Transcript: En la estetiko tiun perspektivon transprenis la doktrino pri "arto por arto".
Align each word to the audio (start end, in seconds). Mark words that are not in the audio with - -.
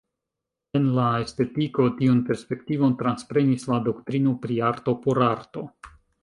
En 0.77 0.85
la 0.93 1.03
estetiko 1.25 1.85
tiun 1.99 2.21
perspektivon 2.29 2.95
transprenis 3.03 3.67
la 3.75 3.79
doktrino 3.91 4.35
pri 4.47 4.59
"arto 4.71 4.97
por 5.05 5.23
arto". 5.29 5.69